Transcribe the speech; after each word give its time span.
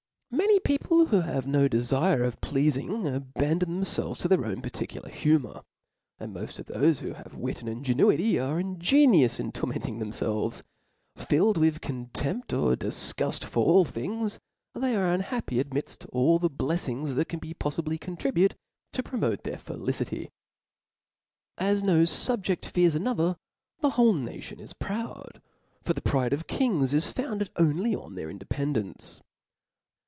Many 0.33 0.61
peo{5le 0.61 1.07
wlw> 1.09 1.25
have 1.25 1.45
no 1.45 1.67
dcfire 1.67 2.25
of 2.25 2.39
plcafing, 2.39 3.13
abandon 3.13 3.81
themfelves 3.81 4.19
to 4.21 4.29
their 4.29 4.45
own 4.45 4.61
^particular 4.61 5.11
hu 5.11 5.39
mour; 5.39 5.65
and 6.21 6.33
moft 6.33 6.63
^of 6.63 6.73
thofe 6.73 6.99
who 7.01 7.13
have 7.13 7.35
wit 7.35 7.59
and 7.61 7.67
in 7.67 7.83
genuity 7.83 8.39
arc 8.41 8.61
ingenious 8.61 9.41
in 9.41 9.51
tormenting 9.51 9.99
themfelves: 9.99 10.63
filled 11.17 11.57
with 11.57 11.75
a 11.75 11.79
contempt 11.81 12.53
or 12.53 12.77
difguft' 12.77 13.43
for 13.43 13.65
all 13.65 13.83
things, 13.83 14.39
they 14.73 14.95
are 14.95 15.13
unhappy 15.13 15.61
amidft 15.61 16.07
all 16.13 16.39
the 16.39 16.49
bleflings 16.49 17.15
that 17.15 17.27
can 17.27 17.41
poffibly 17.41 17.99
contribute 17.99 18.55
to 18.93 19.03
promote 19.03 19.43
their 19.43 19.57
felicity. 19.57 20.31
As 21.57 21.83
no 21.83 22.03
fubjeft 22.03 22.67
fears 22.67 22.95
another, 22.95 23.35
the 23.81 23.91
whole 23.91 24.13
nation 24.13 24.61
is 24.61 24.71
proud; 24.71 25.41
for 25.83 25.91
the 25.93 26.01
pride 26.01 26.31
of 26.31 26.47
kings 26.47 26.93
is 26.93 27.11
founded 27.11 27.49
only 27.57 27.93
on 27.93 28.15
their 28.15 28.29
independence. 28.29 29.19